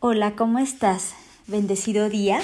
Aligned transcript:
Hola, 0.00 0.36
¿cómo 0.36 0.60
estás? 0.60 1.14
Bendecido 1.48 2.08
día. 2.08 2.38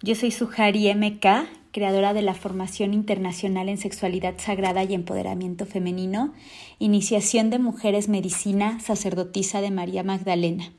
Yo 0.00 0.14
soy 0.14 0.30
Sujari 0.30 0.94
MK, 0.94 1.26
creadora 1.72 2.14
de 2.14 2.22
la 2.22 2.34
Formación 2.34 2.94
Internacional 2.94 3.68
en 3.68 3.78
Sexualidad 3.78 4.34
Sagrada 4.38 4.84
y 4.84 4.94
Empoderamiento 4.94 5.66
Femenino, 5.66 6.34
Iniciación 6.78 7.50
de 7.50 7.58
Mujeres 7.58 8.08
Medicina, 8.08 8.78
sacerdotisa 8.78 9.60
de 9.60 9.72
María 9.72 10.04
Magdalena. 10.04 10.72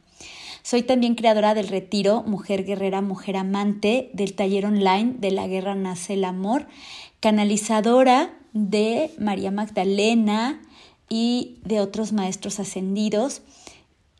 Soy 0.63 0.83
también 0.83 1.15
creadora 1.15 1.53
del 1.53 1.67
retiro 1.67 2.23
Mujer 2.23 2.63
Guerrera, 2.63 3.01
Mujer 3.01 3.35
Amante, 3.35 4.09
del 4.13 4.35
taller 4.35 4.67
online 4.67 5.15
de 5.17 5.31
la 5.31 5.47
Guerra 5.47 5.75
Nace 5.75 6.13
el 6.13 6.23
Amor, 6.23 6.67
canalizadora 7.19 8.39
de 8.53 9.11
María 9.19 9.51
Magdalena 9.51 10.61
y 11.09 11.57
de 11.65 11.81
otros 11.81 12.13
maestros 12.13 12.61
ascendidos 12.61 13.41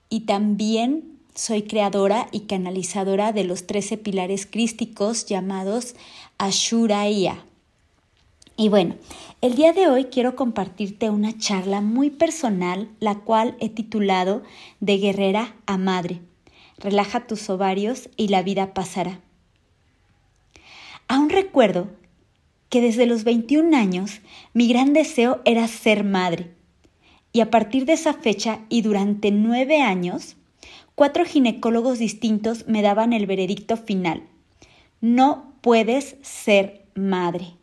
y 0.09 0.21
también 0.21 1.19
soy 1.40 1.62
creadora 1.62 2.28
y 2.34 2.42
canalizadora 2.42 3.32
de 3.32 3.46
los 3.46 3.66
13 3.66 3.98
pilares 3.98 4.46
crísticos 4.46 5.25
llamados 5.25 5.96
Ashuraya. 6.38 7.46
Y 8.57 8.68
bueno, 8.68 8.98
el 9.39 9.56
día 9.56 9.71
de 9.71 9.88
hoy 9.88 10.06
quiero 10.06 10.36
compartirte 10.36 11.10
una 11.10 11.38
charla 11.38 11.79
muy 11.79 12.10
personal, 12.10 12.89
la 13.00 13.15
cual 13.20 13.56
he 13.62 13.70
titulado 13.70 14.43
De 14.82 14.98
guerrera 14.98 15.56
a 15.65 15.78
madre. 15.78 16.20
Relaja 16.78 17.25
tus 17.25 17.50
ovarios 17.50 18.10
y 18.18 18.28
la 18.28 18.43
vida 18.43 18.74
pasará. 18.74 19.21
Aún 21.07 21.29
recuerdo 21.29 21.87
que 22.68 22.82
desde 22.82 23.06
los 23.06 23.24
21 23.24 23.78
años 23.78 24.20
mi 24.54 24.68
gran 24.68 24.92
deseo 24.92 25.40
era 25.46 25.65
ser 25.70 26.04
madre. 26.04 26.51
Y 27.32 27.40
a 27.40 27.50
partir 27.50 27.86
de 27.86 27.93
esa 27.93 28.14
fecha 28.14 28.60
y 28.68 28.82
durante 28.82 29.32
nueve 29.32 29.82
años, 29.82 30.36
cuatro 31.00 31.24
ginecólogos 31.24 31.98
distintos 31.98 32.67
me 32.67 32.81
daban 32.81 33.14
el 33.14 33.26
veredicto 33.26 33.78
final. 33.78 34.28
No 35.00 35.54
puedes 35.62 36.18
ser 36.23 36.88
madre. 36.94 37.54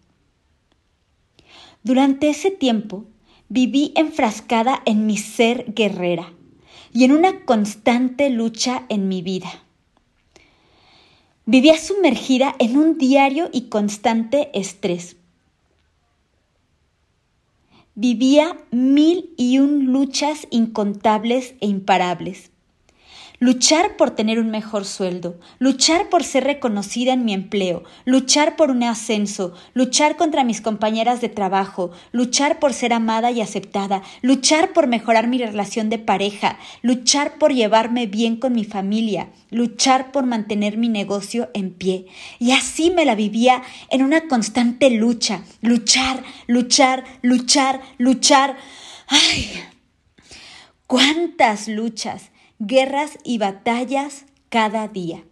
Durante 1.83 2.31
ese 2.31 2.51
tiempo 2.51 3.05
viví 3.51 3.93
enfrascada 3.95 4.81
en 4.87 5.05
mi 5.05 5.19
ser 5.19 5.71
guerrera 5.75 6.33
y 6.95 7.05
en 7.05 7.13
una 7.13 7.45
constante 7.45 8.31
lucha 8.31 8.87
en 8.89 9.07
mi 9.07 9.21
vida. 9.21 9.63
Vivía 11.45 11.77
sumergida 11.77 12.55
en 12.59 12.79
un 12.79 12.97
diario 12.97 13.51
y 13.53 13.69
constante 13.69 14.49
estrés. 14.59 15.17
Vivía 17.95 18.57
mil 18.71 19.35
y 19.37 19.59
un 19.59 19.93
luchas 19.93 20.47
incontables 20.51 21.55
e 21.61 21.67
imparables 21.67 22.51
luchar 23.39 23.97
por 23.97 24.11
tener 24.11 24.39
un 24.39 24.51
mejor 24.51 24.85
sueldo, 24.85 25.39
luchar 25.59 26.09
por 26.09 26.25
ser 26.25 26.45
reconocida 26.45 27.13
en 27.13 27.25
mi 27.25 27.35
empleo, 27.35 27.85
luchar 28.05 28.57
por 28.57 28.71
un 28.71 28.83
ascenso, 28.83 29.55
luchar 29.75 30.17
contra 30.17 30.45
mis 30.45 30.61
compañeras 30.61 31.21
de 31.21 31.29
trabajo, 31.29 31.91
luchar 32.13 32.59
por 32.59 32.73
ser 32.73 32.93
amada 32.93 33.31
y 33.31 33.41
aceptada, 33.41 34.03
luchar 34.23 34.73
por 34.73 34.87
mejorar 34.87 35.27
mi 35.29 35.39
relación 35.39 35.91
de 35.91 35.99
pareja, 35.99 36.59
luchar 36.83 37.35
por 37.39 37.53
llevarme 37.53 38.07
bien 38.07 38.37
con 38.37 38.53
mi 38.53 38.65
familia, 38.65 39.29
luchar 39.51 40.13
por 40.13 40.27
mantener 40.27 40.77
mi 40.77 40.89
negocio 40.89 41.51
en 41.55 41.71
pie. 41.71 42.07
Y 42.39 42.53
así 42.53 42.91
me 42.91 43.05
la 43.05 43.15
vivía 43.15 43.63
en 43.91 44.03
una 44.03 44.29
constante 44.29 44.91
lucha, 44.91 45.43
luchar, 45.61 46.23
luchar, 46.47 47.05
luchar, 47.23 47.81
luchar. 47.99 48.57
¡Ay! 49.09 49.51
¿Cuántas 50.87 51.69
luchas? 51.69 52.31
Guerras 52.59 53.19
y 53.25 53.39
batallas 53.39 54.25
cada 54.49 54.89
día. 54.89 55.25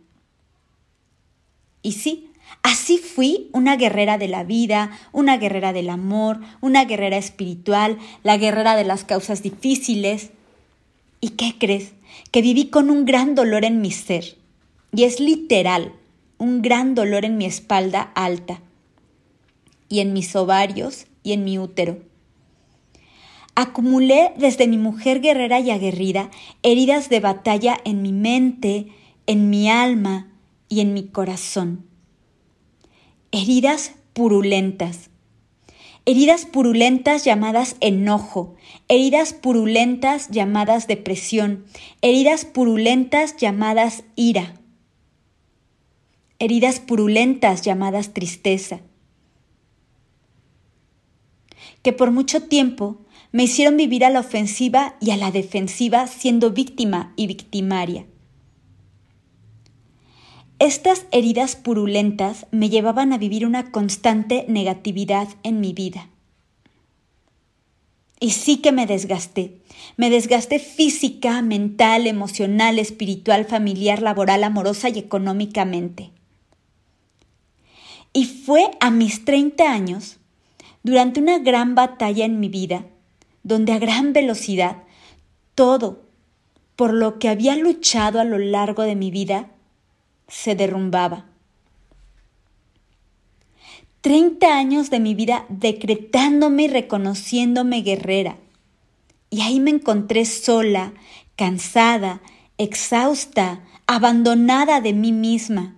Y 1.82 1.92
sí, 1.92 2.30
así 2.62 2.98
fui 2.98 3.50
una 3.52 3.76
guerrera 3.76 4.18
de 4.18 4.28
la 4.28 4.44
vida, 4.44 4.90
una 5.12 5.36
guerrera 5.36 5.72
del 5.72 5.90
amor, 5.90 6.40
una 6.60 6.84
guerrera 6.84 7.16
espiritual, 7.16 7.98
la 8.22 8.36
guerrera 8.36 8.76
de 8.76 8.84
las 8.84 9.04
causas 9.04 9.42
difíciles. 9.42 10.30
¿Y 11.20 11.30
qué 11.30 11.54
crees? 11.58 11.92
Que 12.30 12.42
viví 12.42 12.68
con 12.68 12.90
un 12.90 13.04
gran 13.04 13.34
dolor 13.34 13.64
en 13.64 13.80
mi 13.80 13.90
ser. 13.90 14.36
Y 14.92 15.04
es 15.04 15.20
literal, 15.20 15.92
un 16.38 16.62
gran 16.62 16.94
dolor 16.94 17.24
en 17.24 17.36
mi 17.36 17.46
espalda 17.46 18.12
alta, 18.14 18.60
y 19.88 20.00
en 20.00 20.12
mis 20.12 20.34
ovarios 20.34 21.06
y 21.22 21.32
en 21.32 21.44
mi 21.44 21.58
útero. 21.58 21.98
Acumulé 23.56 24.32
desde 24.36 24.66
mi 24.66 24.78
mujer 24.78 25.20
guerrera 25.20 25.60
y 25.60 25.70
aguerrida 25.70 26.30
heridas 26.62 27.08
de 27.08 27.20
batalla 27.20 27.78
en 27.84 28.02
mi 28.02 28.12
mente, 28.12 28.88
en 29.26 29.48
mi 29.48 29.70
alma 29.70 30.28
y 30.68 30.80
en 30.80 30.92
mi 30.92 31.04
corazón. 31.04 31.86
Heridas 33.30 33.94
purulentas. 34.12 35.10
Heridas 36.06 36.44
purulentas 36.44 37.24
llamadas 37.24 37.76
enojo, 37.80 38.56
heridas 38.88 39.32
purulentas 39.32 40.28
llamadas 40.28 40.86
depresión, 40.86 41.64
heridas 42.02 42.44
purulentas 42.44 43.36
llamadas 43.38 44.04
ira, 44.14 44.60
heridas 46.38 46.78
purulentas 46.78 47.62
llamadas 47.62 48.12
tristeza, 48.12 48.80
que 51.80 51.94
por 51.94 52.10
mucho 52.10 52.42
tiempo 52.42 52.98
me 53.34 53.42
hicieron 53.42 53.76
vivir 53.76 54.04
a 54.04 54.10
la 54.10 54.20
ofensiva 54.20 54.94
y 55.00 55.10
a 55.10 55.16
la 55.16 55.32
defensiva 55.32 56.06
siendo 56.06 56.52
víctima 56.52 57.12
y 57.16 57.26
victimaria. 57.26 58.06
Estas 60.60 61.06
heridas 61.10 61.56
purulentas 61.56 62.46
me 62.52 62.70
llevaban 62.70 63.12
a 63.12 63.18
vivir 63.18 63.44
una 63.44 63.72
constante 63.72 64.44
negatividad 64.46 65.26
en 65.42 65.58
mi 65.58 65.72
vida. 65.72 66.10
Y 68.20 68.30
sí 68.30 68.58
que 68.58 68.70
me 68.70 68.86
desgasté. 68.86 69.58
Me 69.96 70.10
desgasté 70.10 70.60
física, 70.60 71.42
mental, 71.42 72.06
emocional, 72.06 72.78
espiritual, 72.78 73.46
familiar, 73.46 74.00
laboral, 74.00 74.44
amorosa 74.44 74.90
y 74.90 75.00
económicamente. 75.00 76.12
Y 78.12 78.26
fue 78.26 78.70
a 78.78 78.92
mis 78.92 79.24
30 79.24 79.72
años, 79.72 80.18
durante 80.84 81.18
una 81.18 81.40
gran 81.40 81.74
batalla 81.74 82.24
en 82.24 82.38
mi 82.38 82.48
vida, 82.48 82.86
donde 83.44 83.72
a 83.72 83.78
gran 83.78 84.12
velocidad 84.12 84.78
todo 85.54 86.02
por 86.74 86.92
lo 86.92 87.20
que 87.20 87.28
había 87.28 87.54
luchado 87.54 88.18
a 88.18 88.24
lo 88.24 88.38
largo 88.38 88.82
de 88.82 88.96
mi 88.96 89.12
vida 89.12 89.50
se 90.26 90.56
derrumbaba. 90.56 91.26
Treinta 94.00 94.56
años 94.56 94.90
de 94.90 94.98
mi 94.98 95.14
vida 95.14 95.46
decretándome 95.48 96.64
y 96.64 96.68
reconociéndome 96.68 97.82
guerrera. 97.82 98.38
Y 99.30 99.42
ahí 99.42 99.60
me 99.60 99.70
encontré 99.70 100.24
sola, 100.24 100.92
cansada, 101.36 102.20
exhausta, 102.58 103.60
abandonada 103.86 104.80
de 104.80 104.92
mí 104.92 105.12
misma, 105.12 105.76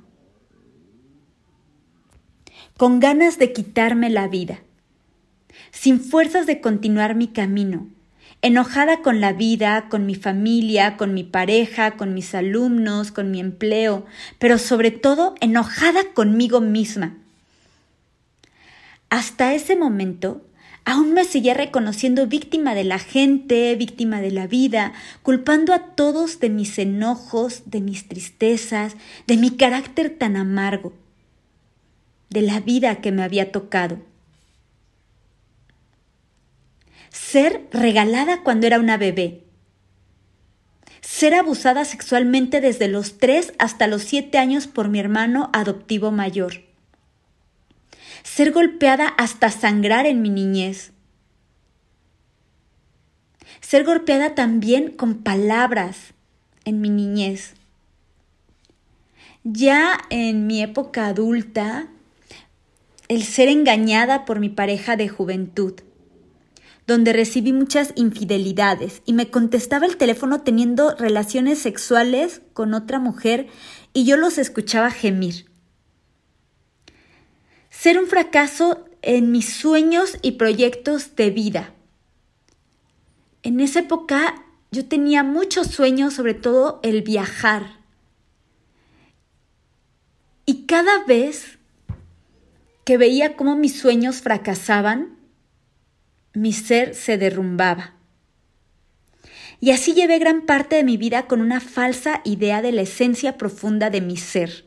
con 2.76 3.00
ganas 3.00 3.38
de 3.38 3.52
quitarme 3.52 4.10
la 4.10 4.28
vida 4.28 4.60
sin 5.76 6.00
fuerzas 6.00 6.46
de 6.46 6.62
continuar 6.62 7.14
mi 7.14 7.28
camino, 7.28 7.86
enojada 8.40 9.02
con 9.02 9.20
la 9.20 9.34
vida, 9.34 9.88
con 9.90 10.06
mi 10.06 10.14
familia, 10.14 10.96
con 10.96 11.12
mi 11.12 11.22
pareja, 11.22 11.92
con 11.92 12.14
mis 12.14 12.34
alumnos, 12.34 13.12
con 13.12 13.30
mi 13.30 13.40
empleo, 13.40 14.06
pero 14.38 14.56
sobre 14.56 14.90
todo 14.90 15.34
enojada 15.40 16.00
conmigo 16.14 16.62
misma. 16.62 17.18
Hasta 19.10 19.52
ese 19.52 19.76
momento, 19.76 20.46
aún 20.86 21.12
me 21.12 21.24
seguía 21.24 21.52
reconociendo 21.52 22.26
víctima 22.26 22.74
de 22.74 22.84
la 22.84 22.98
gente, 22.98 23.74
víctima 23.76 24.22
de 24.22 24.30
la 24.30 24.46
vida, 24.46 24.94
culpando 25.22 25.74
a 25.74 25.94
todos 25.94 26.40
de 26.40 26.48
mis 26.48 26.78
enojos, 26.78 27.64
de 27.66 27.82
mis 27.82 28.08
tristezas, 28.08 28.96
de 29.26 29.36
mi 29.36 29.50
carácter 29.50 30.08
tan 30.08 30.36
amargo, 30.36 30.94
de 32.30 32.40
la 32.40 32.60
vida 32.60 33.02
que 33.02 33.12
me 33.12 33.22
había 33.22 33.52
tocado 33.52 33.98
ser 37.16 37.66
regalada 37.72 38.42
cuando 38.42 38.66
era 38.66 38.78
una 38.78 38.98
bebé, 38.98 39.42
ser 41.00 41.34
abusada 41.34 41.84
sexualmente 41.84 42.60
desde 42.60 42.88
los 42.88 43.16
3 43.18 43.54
hasta 43.58 43.86
los 43.86 44.02
7 44.02 44.36
años 44.36 44.66
por 44.66 44.88
mi 44.88 45.00
hermano 45.00 45.48
adoptivo 45.54 46.10
mayor, 46.10 46.62
ser 48.22 48.52
golpeada 48.52 49.08
hasta 49.08 49.50
sangrar 49.50 50.04
en 50.04 50.20
mi 50.20 50.28
niñez, 50.28 50.92
ser 53.60 53.84
golpeada 53.84 54.34
también 54.34 54.90
con 54.90 55.22
palabras 55.22 56.12
en 56.64 56.80
mi 56.80 56.90
niñez. 56.90 57.54
Ya 59.42 59.98
en 60.10 60.46
mi 60.46 60.60
época 60.60 61.06
adulta, 61.06 61.88
el 63.08 63.22
ser 63.22 63.48
engañada 63.48 64.24
por 64.24 64.38
mi 64.40 64.48
pareja 64.48 64.96
de 64.96 65.08
juventud, 65.08 65.80
donde 66.86 67.12
recibí 67.12 67.52
muchas 67.52 67.92
infidelidades 67.96 69.02
y 69.04 69.12
me 69.12 69.30
contestaba 69.30 69.86
el 69.86 69.96
teléfono 69.96 70.42
teniendo 70.42 70.94
relaciones 70.94 71.58
sexuales 71.58 72.42
con 72.52 72.74
otra 72.74 72.98
mujer 72.98 73.48
y 73.92 74.04
yo 74.04 74.16
los 74.16 74.38
escuchaba 74.38 74.90
gemir. 74.90 75.50
Ser 77.70 77.98
un 77.98 78.06
fracaso 78.06 78.84
en 79.02 79.32
mis 79.32 79.52
sueños 79.52 80.18
y 80.22 80.32
proyectos 80.32 81.16
de 81.16 81.30
vida. 81.30 81.74
En 83.42 83.60
esa 83.60 83.80
época 83.80 84.44
yo 84.70 84.86
tenía 84.86 85.22
muchos 85.22 85.68
sueños, 85.68 86.14
sobre 86.14 86.34
todo 86.34 86.80
el 86.82 87.02
viajar. 87.02 87.80
Y 90.44 90.66
cada 90.66 91.04
vez 91.04 91.58
que 92.84 92.98
veía 92.98 93.36
cómo 93.36 93.56
mis 93.56 93.78
sueños 93.78 94.20
fracasaban, 94.20 95.15
mi 96.36 96.52
ser 96.52 96.94
se 96.94 97.16
derrumbaba. 97.16 97.94
Y 99.58 99.70
así 99.70 99.94
llevé 99.94 100.18
gran 100.18 100.42
parte 100.42 100.76
de 100.76 100.84
mi 100.84 100.98
vida 100.98 101.26
con 101.26 101.40
una 101.40 101.60
falsa 101.60 102.20
idea 102.24 102.60
de 102.60 102.72
la 102.72 102.82
esencia 102.82 103.38
profunda 103.38 103.88
de 103.88 104.02
mi 104.02 104.18
ser. 104.18 104.66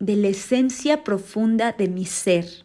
De 0.00 0.16
la 0.16 0.26
esencia 0.26 1.04
profunda 1.04 1.70
de 1.70 1.86
mi 1.86 2.04
ser. 2.04 2.64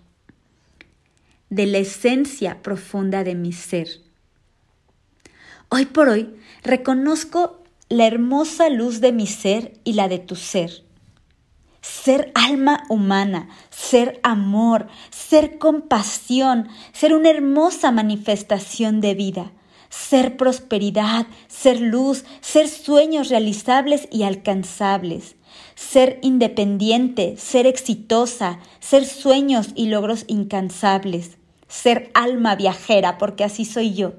De 1.51 1.67
la 1.67 1.77
esencia 1.77 2.63
profunda 2.63 3.23
de 3.23 3.35
mi 3.35 3.53
ser. 3.53 3.87
Hoy 5.69 5.85
por 5.85 6.09
hoy 6.09 6.33
reconozco 6.63 7.63
la 7.87 8.07
hermosa 8.07 8.69
luz 8.69 8.99
de 8.99 9.11
mi 9.11 9.27
ser 9.27 9.73
y 9.83 9.93
la 9.93 10.07
de 10.07 10.17
tu 10.17 10.35
ser 10.35 10.83
ser 11.83 12.31
alma 12.33 12.85
humana, 12.87 13.49
ser 13.69 14.21
amor, 14.23 14.87
ser 15.09 15.57
compasión, 15.57 16.69
ser 16.93 17.13
una 17.13 17.29
hermosa 17.29 17.91
manifestación 17.91 19.01
de 19.01 19.13
vida, 19.15 19.51
ser 19.89 20.37
prosperidad, 20.37 21.27
ser 21.49 21.81
luz, 21.81 22.23
ser 22.39 22.69
sueños 22.69 23.27
realizables 23.27 24.07
y 24.11 24.23
alcanzables, 24.23 25.35
ser 25.75 26.19
independiente, 26.21 27.35
ser 27.35 27.67
exitosa, 27.67 28.59
ser 28.79 29.03
sueños 29.05 29.71
y 29.75 29.87
logros 29.87 30.23
incansables, 30.27 31.37
ser 31.67 32.11
alma 32.13 32.55
viajera, 32.55 33.17
porque 33.17 33.43
así 33.43 33.65
soy 33.65 33.93
yo. 33.93 34.13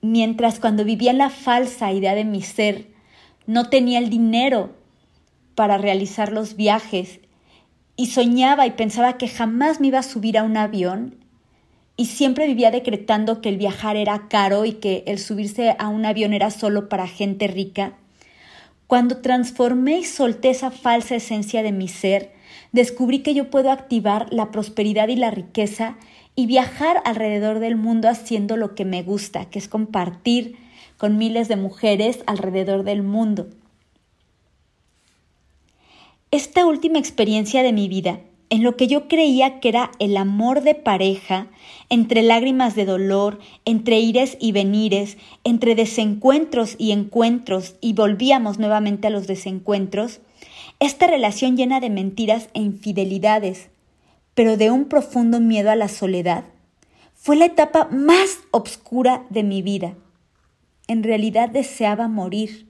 Mientras 0.00 0.60
cuando 0.60 0.84
vivía 0.84 1.10
en 1.10 1.18
la 1.18 1.30
falsa 1.30 1.92
idea 1.92 2.14
de 2.14 2.24
mi 2.24 2.40
ser, 2.40 2.86
no 3.46 3.68
tenía 3.68 3.98
el 3.98 4.10
dinero 4.10 4.83
para 5.54 5.78
realizar 5.78 6.32
los 6.32 6.56
viajes 6.56 7.20
y 7.96 8.06
soñaba 8.06 8.66
y 8.66 8.72
pensaba 8.72 9.18
que 9.18 9.28
jamás 9.28 9.80
me 9.80 9.88
iba 9.88 10.00
a 10.00 10.02
subir 10.02 10.36
a 10.38 10.42
un 10.42 10.56
avión 10.56 11.16
y 11.96 12.06
siempre 12.06 12.46
vivía 12.46 12.70
decretando 12.70 13.40
que 13.40 13.48
el 13.48 13.56
viajar 13.56 13.96
era 13.96 14.28
caro 14.28 14.64
y 14.64 14.72
que 14.72 15.04
el 15.06 15.18
subirse 15.18 15.76
a 15.78 15.88
un 15.88 16.04
avión 16.04 16.32
era 16.32 16.50
solo 16.50 16.88
para 16.88 17.06
gente 17.06 17.46
rica. 17.46 17.94
Cuando 18.86 19.18
transformé 19.18 19.98
y 20.00 20.04
solté 20.04 20.50
esa 20.50 20.70
falsa 20.70 21.14
esencia 21.14 21.62
de 21.62 21.72
mi 21.72 21.88
ser, 21.88 22.32
descubrí 22.72 23.20
que 23.20 23.34
yo 23.34 23.48
puedo 23.48 23.70
activar 23.70 24.26
la 24.32 24.50
prosperidad 24.50 25.08
y 25.08 25.16
la 25.16 25.30
riqueza 25.30 25.96
y 26.34 26.46
viajar 26.46 27.00
alrededor 27.04 27.60
del 27.60 27.76
mundo 27.76 28.08
haciendo 28.08 28.56
lo 28.56 28.74
que 28.74 28.84
me 28.84 29.02
gusta, 29.02 29.46
que 29.46 29.60
es 29.60 29.68
compartir 29.68 30.56
con 30.98 31.16
miles 31.16 31.48
de 31.48 31.56
mujeres 31.56 32.24
alrededor 32.26 32.82
del 32.82 33.02
mundo. 33.02 33.48
Esta 36.34 36.66
última 36.66 36.98
experiencia 36.98 37.62
de 37.62 37.72
mi 37.72 37.86
vida, 37.86 38.18
en 38.50 38.64
lo 38.64 38.76
que 38.76 38.88
yo 38.88 39.06
creía 39.06 39.60
que 39.60 39.68
era 39.68 39.92
el 40.00 40.16
amor 40.16 40.62
de 40.62 40.74
pareja, 40.74 41.46
entre 41.90 42.22
lágrimas 42.22 42.74
de 42.74 42.84
dolor, 42.84 43.38
entre 43.64 44.00
ires 44.00 44.36
y 44.40 44.50
venires, 44.50 45.16
entre 45.44 45.76
desencuentros 45.76 46.74
y 46.76 46.90
encuentros, 46.90 47.76
y 47.80 47.92
volvíamos 47.92 48.58
nuevamente 48.58 49.06
a 49.06 49.10
los 49.10 49.28
desencuentros, 49.28 50.18
esta 50.80 51.06
relación 51.06 51.56
llena 51.56 51.78
de 51.78 51.88
mentiras 51.88 52.48
e 52.52 52.62
infidelidades, 52.62 53.68
pero 54.34 54.56
de 54.56 54.72
un 54.72 54.86
profundo 54.86 55.38
miedo 55.38 55.70
a 55.70 55.76
la 55.76 55.86
soledad, 55.86 56.42
fue 57.14 57.36
la 57.36 57.44
etapa 57.44 57.86
más 57.92 58.40
oscura 58.50 59.24
de 59.30 59.44
mi 59.44 59.62
vida. 59.62 59.94
En 60.88 61.04
realidad 61.04 61.48
deseaba 61.48 62.08
morir, 62.08 62.66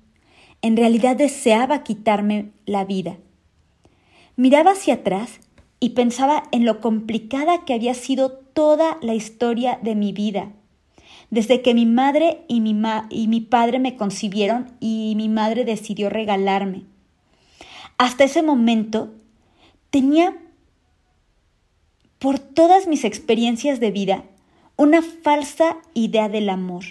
en 0.60 0.76
realidad 0.76 1.17
deseaba 1.17 1.82
quitarme 1.82 2.50
la 2.67 2.84
vida. 2.84 3.17
Miraba 4.36 4.72
hacia 4.72 4.94
atrás 4.94 5.40
y 5.81 5.90
pensaba 5.90 6.44
en 6.50 6.64
lo 6.64 6.81
complicada 6.81 7.64
que 7.64 7.75
había 7.75 7.94
sido 7.94 8.32
toda 8.32 8.98
la 9.00 9.14
historia 9.14 9.78
de 9.82 9.94
mi 9.94 10.12
vida. 10.12 10.52
Desde 11.31 11.62
que 11.62 11.75
mi 11.75 11.86
madre 11.86 12.44
y 12.48 12.60
mi, 12.60 13.40
padre 13.40 13.78
me 13.78 13.96
concibieron 13.96 14.72
y 14.81 15.14
mi 15.16 15.28
madre 15.28 15.64
decidió 15.64 16.10
regalarme. 16.10 16.84
Hasta 17.98 18.25
ese 18.25 18.42
momento 18.42 19.12
tenía 19.90 20.36
por 22.19 22.38
todas 22.38 22.86
mis 22.86 23.04
experiencias 23.04 23.81
de 23.81 23.90
vida 23.90 24.25
una 24.76 25.02
falsa 25.02 25.76
idea 25.92 26.28
del 26.28 26.48
amor. 26.48 26.84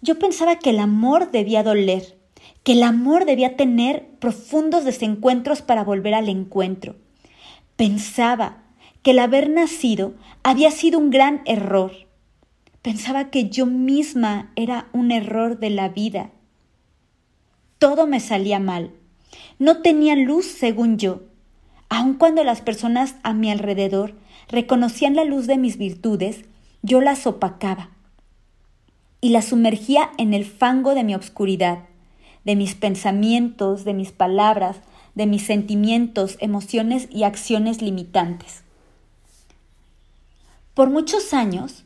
Yo 0.00 0.18
pensaba 0.18 0.58
que 0.58 0.70
el 0.70 0.78
amor 0.78 1.30
debía 1.30 1.62
doler, 1.62 2.18
que 2.62 2.72
el 2.72 2.82
amor 2.82 3.24
debía 3.24 3.56
tener 3.56 4.06
profundos 4.20 4.84
desencuentros 4.84 5.62
para 5.62 5.84
volver 5.84 6.14
al 6.14 6.28
encuentro. 6.28 6.96
Pensaba 7.76 8.58
que 9.02 9.12
el 9.12 9.18
haber 9.18 9.50
nacido 9.50 10.14
había 10.42 10.70
sido 10.70 10.98
un 10.98 11.10
gran 11.10 11.42
error. 11.44 11.92
Pensaba 12.82 13.30
que 13.30 13.48
yo 13.48 13.66
misma 13.66 14.52
era 14.54 14.88
un 14.92 15.10
error 15.10 15.58
de 15.58 15.70
la 15.70 15.88
vida. 15.88 16.30
Todo 17.78 18.06
me 18.06 18.20
salía 18.20 18.60
mal. 18.60 18.92
No 19.58 19.82
tenía 19.82 20.14
luz 20.14 20.46
según 20.46 20.98
yo. 20.98 21.22
Aun 21.88 22.14
cuando 22.14 22.44
las 22.44 22.60
personas 22.60 23.16
a 23.22 23.34
mi 23.34 23.50
alrededor 23.50 24.14
reconocían 24.48 25.16
la 25.16 25.24
luz 25.24 25.46
de 25.46 25.58
mis 25.58 25.78
virtudes, 25.78 26.44
yo 26.82 27.00
las 27.00 27.26
opacaba 27.26 27.90
y 29.20 29.30
las 29.30 29.46
sumergía 29.46 30.10
en 30.18 30.34
el 30.34 30.44
fango 30.44 30.94
de 30.94 31.04
mi 31.04 31.14
obscuridad 31.14 31.80
de 32.44 32.56
mis 32.56 32.74
pensamientos, 32.74 33.84
de 33.84 33.94
mis 33.94 34.12
palabras, 34.12 34.76
de 35.14 35.26
mis 35.26 35.44
sentimientos, 35.44 36.36
emociones 36.40 37.08
y 37.10 37.24
acciones 37.24 37.82
limitantes. 37.82 38.62
Por 40.74 40.90
muchos 40.90 41.34
años, 41.34 41.84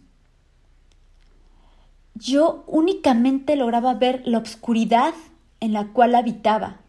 yo 2.15 2.65
únicamente 2.67 3.57
lograba 3.57 3.95
ver 3.95 4.23
la 4.25 4.39
oscuridad 4.39 5.15
en 5.61 5.73
la 5.73 5.89
cual 5.89 6.15
habitaba. 6.15 6.81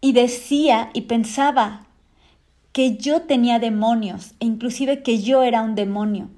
Y 0.00 0.12
decía 0.12 0.90
y 0.94 1.02
pensaba 1.02 1.86
que 2.72 2.96
yo 2.96 3.22
tenía 3.22 3.58
demonios 3.58 4.32
e 4.40 4.46
inclusive 4.46 5.02
que 5.02 5.20
yo 5.22 5.42
era 5.42 5.62
un 5.62 5.74
demonio 5.74 6.28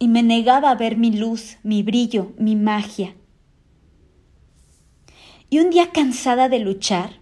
y 0.00 0.08
me 0.08 0.22
negaba 0.22 0.70
a 0.70 0.74
ver 0.74 0.96
mi 0.96 1.12
luz, 1.12 1.58
mi 1.62 1.82
brillo, 1.82 2.32
mi 2.38 2.56
magia. 2.56 3.14
Y 5.50 5.58
un 5.60 5.68
día 5.68 5.90
cansada 5.92 6.48
de 6.48 6.58
luchar, 6.58 7.20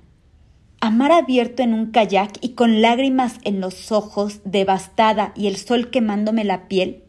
a 0.81 0.91
mar 0.91 1.11
abierto 1.11 1.65
en 1.65 1.75
un 1.75 1.91
kayak 1.91 2.39
y 2.41 2.51
con 2.51 2.81
lágrimas 2.81 3.39
en 3.43 3.61
los 3.61 3.91
ojos, 3.91 4.43
devastada 4.45 5.33
y 5.35 5.49
el 5.49 5.57
sol 5.57 5.91
quemándome 5.91 6.45
la 6.45 6.69
piel, 6.69 7.03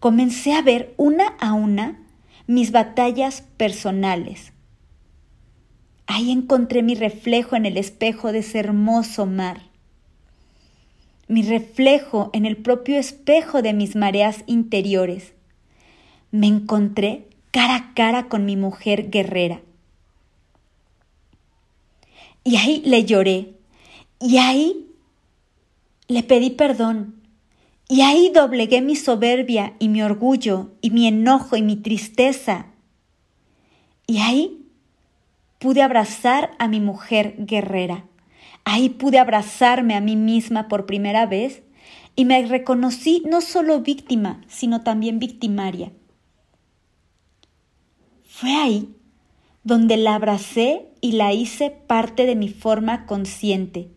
comencé 0.00 0.52
a 0.52 0.62
ver 0.62 0.94
una 0.96 1.28
a 1.38 1.52
una 1.52 2.04
mis 2.48 2.72
batallas 2.72 3.42
personales. 3.56 4.52
Ahí 6.08 6.32
encontré 6.32 6.82
mi 6.82 6.96
reflejo 6.96 7.54
en 7.54 7.66
el 7.66 7.76
espejo 7.76 8.32
de 8.32 8.40
ese 8.40 8.58
hermoso 8.58 9.26
mar 9.26 9.67
mi 11.28 11.42
reflejo 11.42 12.30
en 12.32 12.46
el 12.46 12.56
propio 12.56 12.98
espejo 12.98 13.62
de 13.62 13.72
mis 13.72 13.94
mareas 13.96 14.42
interiores. 14.46 15.34
Me 16.30 16.46
encontré 16.46 17.28
cara 17.50 17.76
a 17.76 17.94
cara 17.94 18.28
con 18.28 18.44
mi 18.44 18.56
mujer 18.56 19.10
guerrera. 19.10 19.60
Y 22.44 22.56
ahí 22.56 22.82
le 22.84 23.04
lloré, 23.04 23.54
y 24.20 24.38
ahí 24.38 24.86
le 26.08 26.22
pedí 26.22 26.50
perdón, 26.50 27.18
y 27.88 28.02
ahí 28.02 28.30
doblegué 28.34 28.82
mi 28.82 28.96
soberbia 28.96 29.74
y 29.78 29.88
mi 29.88 30.02
orgullo 30.02 30.72
y 30.82 30.90
mi 30.90 31.06
enojo 31.06 31.56
y 31.56 31.62
mi 31.62 31.76
tristeza. 31.76 32.66
Y 34.06 34.18
ahí 34.18 34.66
pude 35.58 35.82
abrazar 35.82 36.50
a 36.58 36.68
mi 36.68 36.80
mujer 36.80 37.34
guerrera. 37.38 38.04
Ahí 38.70 38.90
pude 38.90 39.18
abrazarme 39.18 39.94
a 39.94 40.02
mí 40.02 40.14
misma 40.14 40.68
por 40.68 40.84
primera 40.84 41.24
vez 41.24 41.62
y 42.16 42.26
me 42.26 42.44
reconocí 42.46 43.22
no 43.26 43.40
solo 43.40 43.80
víctima, 43.80 44.42
sino 44.46 44.82
también 44.82 45.18
victimaria. 45.18 45.90
Fue 48.26 48.54
ahí 48.54 48.94
donde 49.64 49.96
la 49.96 50.16
abracé 50.16 50.86
y 51.00 51.12
la 51.12 51.32
hice 51.32 51.70
parte 51.70 52.26
de 52.26 52.36
mi 52.36 52.50
forma 52.50 53.06
consciente. 53.06 53.88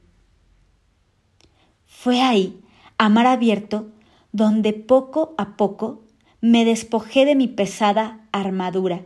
Fue 1.85 2.21
ahí, 2.21 2.61
a 2.97 3.09
mar 3.09 3.27
abierto, 3.27 3.91
donde 4.31 4.71
poco 4.71 5.35
a 5.37 5.57
poco 5.57 6.05
me 6.39 6.63
despojé 6.63 7.25
de 7.25 7.35
mi 7.35 7.49
pesada 7.49 8.25
armadura. 8.31 9.01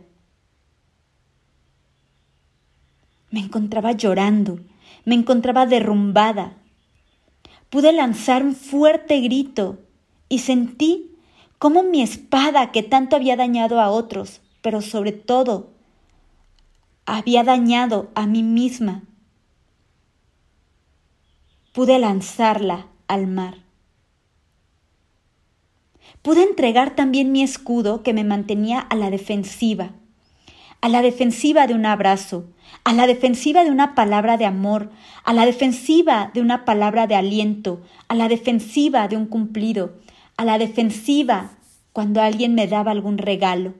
Me 3.32 3.40
encontraba 3.40 3.90
llorando, 3.90 4.60
me 5.06 5.14
encontraba 5.14 5.64
derrumbada. 5.64 6.52
Pude 7.70 7.92
lanzar 7.92 8.44
un 8.44 8.54
fuerte 8.54 9.20
grito 9.20 9.78
y 10.28 10.40
sentí 10.40 11.12
cómo 11.58 11.82
mi 11.82 12.02
espada, 12.02 12.72
que 12.72 12.82
tanto 12.82 13.16
había 13.16 13.36
dañado 13.36 13.80
a 13.80 13.88
otros, 13.88 14.42
pero 14.60 14.82
sobre 14.82 15.12
todo 15.12 15.70
había 17.06 17.44
dañado 17.44 18.10
a 18.14 18.26
mí 18.26 18.42
misma, 18.42 19.04
pude 21.72 21.98
lanzarla 21.98 22.88
al 23.06 23.28
mar. 23.28 23.58
Pude 26.22 26.42
entregar 26.42 26.96
también 26.96 27.30
mi 27.30 27.42
escudo 27.42 28.02
que 28.02 28.12
me 28.12 28.24
mantenía 28.24 28.80
a 28.80 28.96
la 28.96 29.10
defensiva, 29.10 29.92
a 30.80 30.88
la 30.88 31.02
defensiva 31.02 31.68
de 31.68 31.74
un 31.74 31.86
abrazo, 31.86 32.46
a 32.84 32.92
la 32.92 33.06
defensiva 33.06 33.64
de 33.64 33.70
una 33.70 33.94
palabra 33.94 34.36
de 34.36 34.46
amor, 34.46 34.90
a 35.24 35.32
la 35.32 35.44
defensiva 35.44 36.30
de 36.32 36.40
una 36.40 36.64
palabra 36.64 37.06
de 37.06 37.16
aliento, 37.16 37.82
a 38.08 38.14
la 38.14 38.28
defensiva 38.28 39.08
de 39.08 39.16
un 39.16 39.26
cumplido, 39.26 39.96
a 40.36 40.44
la 40.44 40.58
defensiva 40.58 41.50
cuando 41.92 42.22
alguien 42.22 42.54
me 42.54 42.68
daba 42.68 42.92
algún 42.92 43.18
regalo. 43.18 43.74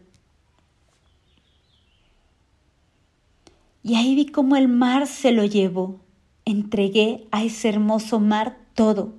Y 3.83 3.95
ahí 3.95 4.16
vi 4.16 4.26
cómo 4.26 4.57
el 4.57 4.66
mar 4.66 5.07
se 5.07 5.31
lo 5.31 5.45
llevó. 5.45 6.00
Entregué 6.45 7.28
a 7.31 7.45
ese 7.45 7.69
hermoso 7.69 8.19
mar 8.19 8.59
todo, 8.75 9.14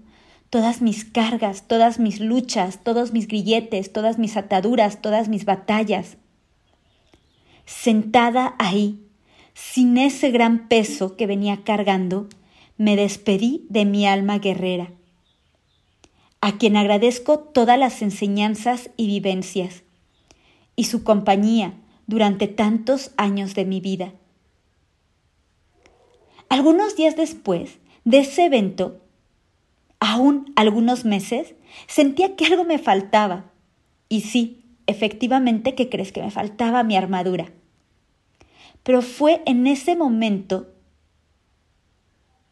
todas 0.49 0.81
mis 0.81 1.05
cargas, 1.05 1.69
todas 1.69 1.99
mis 1.99 2.19
luchas, 2.19 2.83
todos 2.83 3.13
mis 3.13 3.29
grilletes, 3.29 3.93
todas 3.93 4.19
mis 4.19 4.35
ataduras, 4.35 5.01
todas 5.01 5.29
mis 5.29 5.45
batallas. 5.45 6.17
Sentada 7.65 8.55
ahí, 8.59 9.06
sin 9.57 9.97
ese 9.97 10.29
gran 10.29 10.67
peso 10.67 11.15
que 11.15 11.25
venía 11.25 11.63
cargando, 11.63 12.27
me 12.77 12.95
despedí 12.95 13.65
de 13.69 13.85
mi 13.85 14.05
alma 14.05 14.37
guerrera, 14.37 14.91
a 16.41 16.59
quien 16.59 16.77
agradezco 16.77 17.39
todas 17.39 17.79
las 17.79 18.03
enseñanzas 18.03 18.91
y 18.97 19.07
vivencias, 19.07 19.81
y 20.75 20.83
su 20.83 21.03
compañía 21.03 21.73
durante 22.05 22.47
tantos 22.47 23.09
años 23.17 23.55
de 23.55 23.65
mi 23.65 23.81
vida. 23.81 24.13
Algunos 26.49 26.95
días 26.95 27.15
después 27.15 27.79
de 28.05 28.19
ese 28.19 28.45
evento, 28.45 29.01
aún 29.99 30.53
algunos 30.55 31.03
meses, 31.03 31.55
sentía 31.87 32.35
que 32.35 32.45
algo 32.45 32.63
me 32.63 32.77
faltaba. 32.77 33.51
Y 34.07 34.21
sí, 34.21 34.65
efectivamente, 34.85 35.73
¿qué 35.73 35.89
crees 35.89 36.11
que 36.11 36.21
me 36.21 36.29
faltaba 36.29 36.83
mi 36.83 36.95
armadura? 36.95 37.51
Pero 38.87 39.01
fue 39.01 39.41
en 39.45 39.67
ese 39.67 39.97
momento 39.97 40.67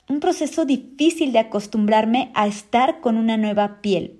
un 0.10 0.20
proceso 0.20 0.65
difícil 0.65 1.32
de 1.32 1.39
acostumbrarme 1.39 2.30
a 2.34 2.46
estar 2.46 3.00
con 3.00 3.15
una 3.15 3.38
nueva 3.38 3.80
piel 3.80 4.20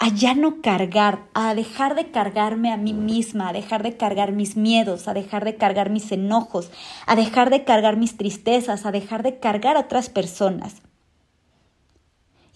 a 0.00 0.08
ya 0.08 0.34
no 0.34 0.60
cargar, 0.60 1.28
a 1.34 1.54
dejar 1.54 1.94
de 1.94 2.10
cargarme 2.10 2.72
a 2.72 2.76
mí 2.76 2.92
misma, 2.92 3.50
a 3.50 3.52
dejar 3.52 3.84
de 3.84 3.96
cargar 3.96 4.32
mis 4.32 4.56
miedos, 4.56 5.06
a 5.06 5.14
dejar 5.14 5.44
de 5.44 5.54
cargar 5.54 5.88
mis 5.88 6.10
enojos, 6.10 6.72
a 7.06 7.14
dejar 7.14 7.50
de 7.50 7.62
cargar 7.62 7.96
mis 7.96 8.16
tristezas, 8.16 8.84
a 8.84 8.90
dejar 8.90 9.22
de 9.22 9.38
cargar 9.38 9.76
a 9.76 9.80
otras 9.80 10.08
personas. 10.08 10.82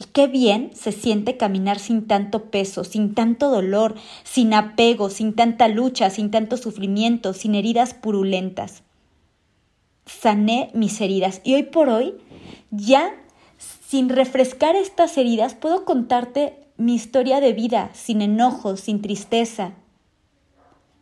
Y 0.01 0.07
qué 0.07 0.29
bien 0.29 0.71
se 0.75 0.93
siente 0.93 1.37
caminar 1.37 1.79
sin 1.79 2.07
tanto 2.07 2.47
peso, 2.47 2.85
sin 2.85 3.15
tanto 3.15 3.51
dolor, 3.51 3.97
sin 4.25 4.55
apego, 4.55 5.11
sin 5.11 5.35
tanta 5.35 5.69
lucha, 5.69 6.09
sin 6.09 6.31
tanto 6.31 6.57
sufrimiento, 6.57 7.35
sin 7.35 7.55
heridas 7.55 7.93
purulentas. 7.93 8.83
Sané 10.07 10.71
mis 10.73 10.99
heridas 11.03 11.43
y 11.45 11.53
hoy 11.53 11.65
por 11.65 11.91
hoy, 11.91 12.15
ya 12.71 13.15
sin 13.59 14.09
refrescar 14.09 14.75
estas 14.75 15.19
heridas, 15.19 15.55
puedo 15.55 15.85
contarte 15.85 16.55
mi 16.79 16.95
historia 16.95 17.41
de 17.41 17.53
vida 17.53 17.91
sin 17.93 18.23
enojo, 18.23 18.79
sin 18.79 19.03
tristeza, 19.03 19.75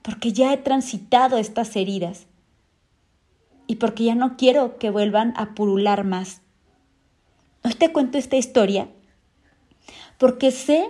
porque 0.03 0.33
ya 0.33 0.53
he 0.53 0.57
transitado 0.57 1.39
estas 1.39 1.77
heridas 1.77 2.27
y 3.69 3.77
porque 3.77 4.03
ya 4.03 4.17
no 4.17 4.37
quiero 4.37 4.77
que 4.77 4.91
vuelvan 4.91 5.35
a 5.37 5.55
purular 5.55 6.03
más. 6.03 6.41
Hoy 7.69 7.75
te 7.75 7.93
cuento 7.93 8.17
esta 8.17 8.37
historia 8.37 8.89
porque 10.17 10.53
sé 10.53 10.89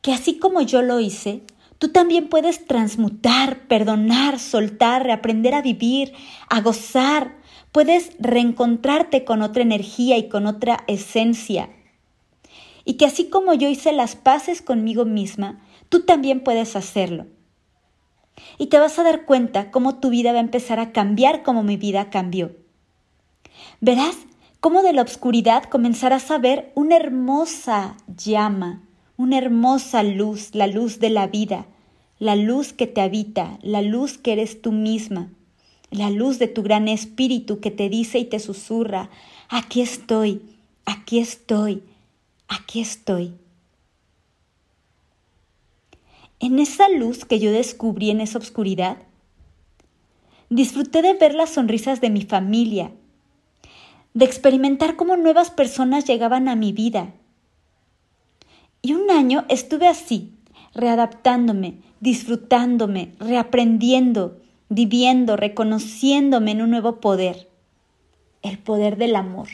que 0.00 0.14
así 0.14 0.38
como 0.38 0.62
yo 0.62 0.80
lo 0.80 0.98
hice, 0.98 1.42
tú 1.78 1.90
también 1.90 2.30
puedes 2.30 2.64
transmutar, 2.64 3.68
perdonar, 3.68 4.38
soltar, 4.38 5.02
reaprender 5.02 5.52
a 5.52 5.60
vivir, 5.60 6.14
a 6.48 6.62
gozar. 6.62 7.36
Puedes 7.70 8.12
reencontrarte 8.18 9.26
con 9.26 9.42
otra 9.42 9.60
energía 9.62 10.16
y 10.16 10.30
con 10.30 10.46
otra 10.46 10.84
esencia 10.86 11.68
y 12.86 12.94
que 12.94 13.04
así 13.04 13.28
como 13.28 13.52
yo 13.52 13.68
hice 13.68 13.92
las 13.92 14.16
paces 14.16 14.62
conmigo 14.62 15.04
misma, 15.04 15.60
tú 15.90 16.00
también 16.06 16.40
puedes 16.42 16.76
hacerlo. 16.76 17.26
Y 18.56 18.68
te 18.68 18.78
vas 18.78 18.98
a 18.98 19.02
dar 19.02 19.26
cuenta 19.26 19.70
cómo 19.70 20.00
tu 20.00 20.08
vida 20.08 20.32
va 20.32 20.38
a 20.38 20.42
empezar 20.42 20.80
a 20.80 20.92
cambiar 20.92 21.42
como 21.42 21.62
mi 21.62 21.76
vida 21.76 22.08
cambió. 22.08 22.56
Verás 23.82 24.16
cómo 24.64 24.82
de 24.82 24.94
la 24.94 25.02
oscuridad 25.02 25.64
comenzarás 25.64 26.30
a 26.30 26.38
ver 26.38 26.72
una 26.74 26.96
hermosa 26.96 27.98
llama, 28.16 28.80
una 29.18 29.36
hermosa 29.36 30.02
luz, 30.02 30.54
la 30.54 30.66
luz 30.66 31.00
de 31.00 31.10
la 31.10 31.26
vida, 31.26 31.66
la 32.18 32.34
luz 32.34 32.72
que 32.72 32.86
te 32.86 33.02
habita, 33.02 33.58
la 33.60 33.82
luz 33.82 34.16
que 34.16 34.32
eres 34.32 34.62
tú 34.62 34.72
misma, 34.72 35.28
la 35.90 36.08
luz 36.08 36.38
de 36.38 36.48
tu 36.48 36.62
gran 36.62 36.88
espíritu 36.88 37.60
que 37.60 37.70
te 37.70 37.90
dice 37.90 38.18
y 38.18 38.24
te 38.24 38.38
susurra, 38.38 39.10
aquí 39.50 39.82
estoy, 39.82 40.40
aquí 40.86 41.18
estoy, 41.18 41.82
aquí 42.48 42.80
estoy. 42.80 43.34
En 46.40 46.58
esa 46.58 46.88
luz 46.88 47.26
que 47.26 47.38
yo 47.38 47.52
descubrí 47.52 48.08
en 48.08 48.22
esa 48.22 48.38
oscuridad, 48.38 48.96
disfruté 50.48 51.02
de 51.02 51.12
ver 51.12 51.34
las 51.34 51.50
sonrisas 51.50 52.00
de 52.00 52.08
mi 52.08 52.22
familia, 52.22 52.92
de 54.14 54.24
experimentar 54.24 54.96
cómo 54.96 55.16
nuevas 55.16 55.50
personas 55.50 56.04
llegaban 56.04 56.48
a 56.48 56.56
mi 56.56 56.72
vida. 56.72 57.12
Y 58.80 58.94
un 58.94 59.10
año 59.10 59.44
estuve 59.48 59.88
así, 59.88 60.32
readaptándome, 60.74 61.78
disfrutándome, 62.00 63.12
reaprendiendo, 63.18 64.40
viviendo, 64.68 65.36
reconociéndome 65.36 66.52
en 66.52 66.62
un 66.62 66.70
nuevo 66.70 67.00
poder, 67.00 67.48
el 68.42 68.58
poder 68.58 68.96
del 68.96 69.16
amor. 69.16 69.48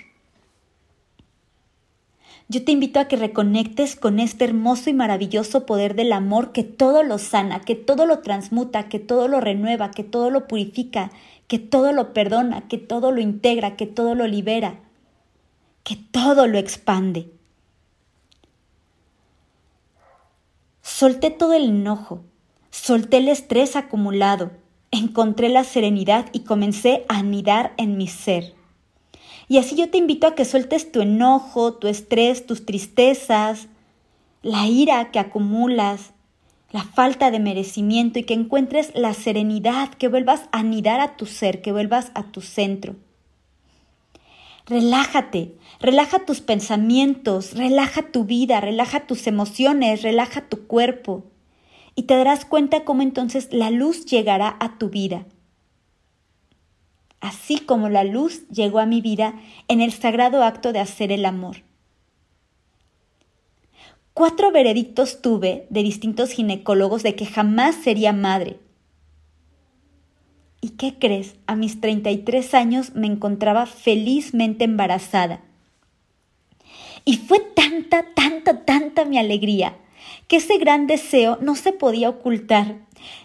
Yo 2.48 2.64
te 2.64 2.72
invito 2.72 2.98
a 2.98 3.04
que 3.04 3.14
reconectes 3.14 3.94
con 3.94 4.18
este 4.18 4.44
hermoso 4.44 4.90
y 4.90 4.92
maravilloso 4.92 5.66
poder 5.66 5.94
del 5.94 6.12
amor 6.12 6.50
que 6.50 6.64
todo 6.64 7.04
lo 7.04 7.18
sana, 7.18 7.60
que 7.60 7.76
todo 7.76 8.06
lo 8.06 8.18
transmuta, 8.18 8.88
que 8.88 8.98
todo 8.98 9.28
lo 9.28 9.40
renueva, 9.40 9.92
que 9.92 10.02
todo 10.02 10.30
lo 10.30 10.48
purifica, 10.48 11.12
que 11.50 11.58
todo 11.58 11.92
lo 11.92 12.12
perdona, 12.12 12.68
que 12.68 12.78
todo 12.78 13.10
lo 13.10 13.20
integra, 13.20 13.74
que 13.74 13.84
todo 13.84 14.14
lo 14.14 14.28
libera, 14.28 14.78
que 15.82 15.96
todo 15.96 16.46
lo 16.46 16.58
expande. 16.58 17.32
Solté 20.80 21.30
todo 21.30 21.54
el 21.54 21.64
enojo, 21.64 22.22
solté 22.70 23.16
el 23.16 23.26
estrés 23.26 23.74
acumulado, 23.74 24.52
encontré 24.92 25.48
la 25.48 25.64
serenidad 25.64 26.26
y 26.32 26.44
comencé 26.44 27.04
a 27.08 27.18
anidar 27.18 27.74
en 27.78 27.96
mi 27.96 28.06
ser. 28.06 28.54
Y 29.48 29.58
así 29.58 29.74
yo 29.74 29.90
te 29.90 29.98
invito 29.98 30.28
a 30.28 30.36
que 30.36 30.44
sueltes 30.44 30.92
tu 30.92 31.00
enojo, 31.00 31.72
tu 31.74 31.88
estrés, 31.88 32.46
tus 32.46 32.64
tristezas, 32.64 33.66
la 34.42 34.68
ira 34.68 35.10
que 35.10 35.18
acumulas, 35.18 36.12
la 36.72 36.84
falta 36.84 37.30
de 37.30 37.40
merecimiento 37.40 38.18
y 38.18 38.24
que 38.24 38.34
encuentres 38.34 38.92
la 38.94 39.14
serenidad, 39.14 39.90
que 39.90 40.08
vuelvas 40.08 40.42
a 40.52 40.60
anidar 40.60 41.00
a 41.00 41.16
tu 41.16 41.26
ser, 41.26 41.62
que 41.62 41.72
vuelvas 41.72 42.12
a 42.14 42.24
tu 42.24 42.40
centro. 42.40 42.96
Relájate, 44.66 45.54
relaja 45.80 46.20
tus 46.20 46.40
pensamientos, 46.40 47.54
relaja 47.54 48.02
tu 48.02 48.24
vida, 48.24 48.60
relaja 48.60 49.00
tus 49.00 49.26
emociones, 49.26 50.02
relaja 50.02 50.42
tu 50.42 50.66
cuerpo 50.66 51.24
y 51.96 52.04
te 52.04 52.14
darás 52.16 52.44
cuenta 52.44 52.84
cómo 52.84 53.02
entonces 53.02 53.48
la 53.50 53.70
luz 53.70 54.06
llegará 54.06 54.56
a 54.60 54.78
tu 54.78 54.90
vida 54.90 55.26
así 57.20 57.58
como 57.58 57.88
la 57.88 58.04
luz 58.04 58.48
llegó 58.48 58.78
a 58.78 58.86
mi 58.86 59.00
vida 59.00 59.34
en 59.68 59.80
el 59.80 59.92
sagrado 59.92 60.42
acto 60.42 60.72
de 60.72 60.80
hacer 60.80 61.12
el 61.12 61.24
amor. 61.24 61.62
Cuatro 64.14 64.50
veredictos 64.50 65.22
tuve 65.22 65.66
de 65.70 65.82
distintos 65.82 66.30
ginecólogos 66.30 67.02
de 67.02 67.14
que 67.14 67.26
jamás 67.26 67.76
sería 67.76 68.12
madre. 68.12 68.58
¿Y 70.60 70.70
qué 70.70 70.98
crees? 70.98 71.36
A 71.46 71.56
mis 71.56 71.80
33 71.80 72.54
años 72.54 72.94
me 72.94 73.06
encontraba 73.06 73.66
felizmente 73.66 74.64
embarazada. 74.64 75.40
Y 77.04 77.16
fue 77.16 77.40
tanta, 77.40 78.04
tanta, 78.14 78.64
tanta 78.64 79.04
mi 79.04 79.18
alegría 79.18 79.76
que 80.30 80.36
ese 80.36 80.58
gran 80.58 80.86
deseo 80.86 81.38
no 81.40 81.56
se 81.56 81.72
podía 81.72 82.08
ocultar. 82.08 82.76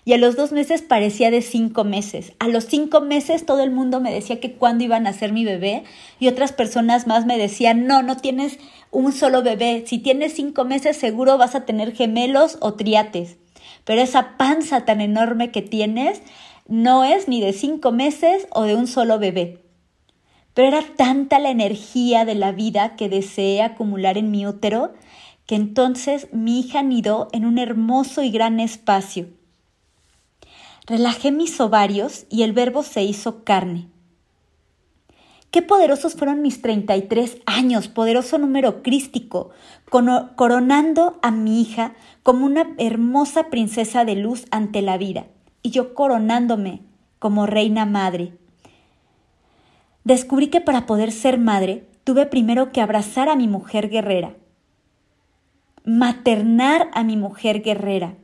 Y 0.06 0.14
a 0.14 0.18
los 0.18 0.36
dos 0.36 0.52
meses 0.52 0.82
parecía 0.82 1.30
de 1.30 1.44
cinco 1.44 1.84
meses. 1.84 2.34
A 2.40 2.48
los 2.48 2.66
cinco 2.66 3.00
meses 3.00 3.46
todo 3.46 3.62
el 3.62 3.70
mundo 3.70 4.00
me 4.00 4.12
decía 4.12 4.40
que 4.40 4.54
cuándo 4.54 4.84
iban 4.84 5.06
a 5.06 5.14
ser 5.14 5.32
mi 5.32 5.46
bebé 5.46 5.84
y 6.20 6.30
otras 6.30 6.52
personas 6.52 7.06
más 7.06 7.28
me 7.28 7.38
decían, 7.38 7.86
no, 7.86 8.02
no 8.02 8.18
tienes 8.18 8.58
un 8.90 9.14
solo 9.14 9.44
bebé. 9.44 9.84
Si 9.86 10.00
tienes 10.00 10.34
cinco 10.34 10.66
meses 10.66 10.98
seguro 10.98 11.38
vas 11.38 11.54
a 11.54 11.64
tener 11.64 11.94
gemelos 11.94 12.58
o 12.60 12.74
triates. 12.74 13.38
Pero 13.84 14.02
esa 14.02 14.36
panza 14.36 14.84
tan 14.86 15.00
enorme 15.00 15.52
que 15.52 15.62
tienes 15.62 16.24
no 16.68 17.04
es 17.04 17.28
ni 17.28 17.40
de 17.40 17.54
cinco 17.54 17.92
meses 17.92 18.48
o 18.50 18.64
de 18.64 18.74
un 18.74 18.88
solo 18.88 19.20
bebé. 19.20 19.62
Pero 20.56 20.70
era 20.70 20.82
tanta 20.98 21.38
la 21.38 21.52
energía 21.52 22.26
de 22.26 22.34
la 22.34 22.52
vida 22.52 22.96
que 22.96 23.10
deseé 23.10 23.62
acumular 23.62 24.18
en 24.18 24.32
mi 24.32 24.48
útero 24.48 24.94
que 25.46 25.56
entonces 25.56 26.28
mi 26.32 26.60
hija 26.60 26.80
anidó 26.80 27.28
en 27.32 27.46
un 27.46 27.58
hermoso 27.58 28.24
y 28.24 28.32
gran 28.32 28.60
espacio. 28.60 29.28
Relajé 30.88 31.32
mis 31.32 31.60
ovarios 31.60 32.26
y 32.30 32.44
el 32.44 32.54
verbo 32.54 32.84
se 32.84 33.04
hizo 33.04 33.44
carne. 33.44 33.88
Qué 35.52 35.62
poderosos 35.62 36.16
fueron 36.16 36.42
mis 36.42 36.62
33 36.62 37.38
años, 37.46 37.88
poderoso 37.88 38.38
número 38.38 38.84
crístico, 38.84 39.52
coronando 39.90 41.18
a 41.22 41.32
mi 41.32 41.62
hija 41.62 41.94
como 42.24 42.46
una 42.46 42.76
hermosa 42.78 43.50
princesa 43.50 44.04
de 44.04 44.16
luz 44.16 44.48
ante 44.52 44.82
la 44.82 44.98
vida, 44.98 45.28
y 45.62 45.70
yo 45.70 45.94
coronándome 45.94 46.82
como 47.20 47.46
reina 47.46 47.86
madre. 47.86 48.34
Descubrí 50.04 50.50
que 50.50 50.60
para 50.60 50.86
poder 50.86 51.12
ser 51.12 51.40
madre 51.40 51.88
tuve 52.04 52.26
primero 52.26 52.72
que 52.72 52.82
abrazar 52.82 53.30
a 53.30 53.36
mi 53.36 53.48
mujer 53.48 53.90
guerrera, 53.90 54.36
maternar 55.86 56.90
a 56.94 57.04
mi 57.04 57.16
mujer 57.16 57.62
guerrera, 57.62 58.16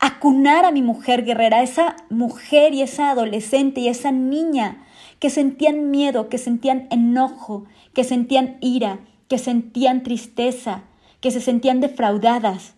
acunar 0.00 0.64
a 0.64 0.72
mi 0.72 0.82
mujer 0.82 1.24
guerrera, 1.24 1.62
esa 1.62 1.96
mujer 2.10 2.74
y 2.74 2.82
esa 2.82 3.10
adolescente 3.10 3.80
y 3.80 3.88
esa 3.88 4.10
niña 4.10 4.86
que 5.18 5.30
sentían 5.30 5.90
miedo, 5.90 6.28
que 6.28 6.38
sentían 6.38 6.88
enojo, 6.90 7.66
que 7.94 8.02
sentían 8.02 8.56
ira, 8.60 9.00
que 9.28 9.38
sentían 9.38 10.02
tristeza, 10.02 10.84
que 11.20 11.30
se 11.30 11.40
sentían 11.40 11.80
defraudadas. 11.80 12.74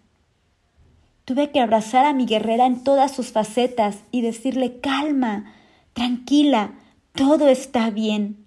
Tuve 1.25 1.51
que 1.51 1.61
abrazar 1.61 2.05
a 2.05 2.13
mi 2.13 2.27
guerrera 2.27 2.67
en 2.67 2.85
todas 2.85 3.13
sus 3.13 3.33
facetas 3.33 4.01
y 4.11 4.21
decirle, 4.21 4.81
calma, 4.81 5.55
tranquila, 5.95 6.75
todo 7.15 7.49
está 7.49 7.89
bien, 7.89 8.45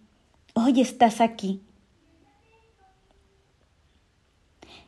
hoy 0.53 0.81
estás 0.81 1.21
aquí. 1.21 1.61